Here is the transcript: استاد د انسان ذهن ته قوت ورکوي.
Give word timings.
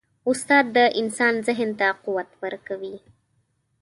استاد 0.31 0.65
د 0.75 0.77
انسان 1.01 1.33
ذهن 1.47 1.69
ته 1.79 1.87
قوت 2.03 2.29
ورکوي. 2.43 2.95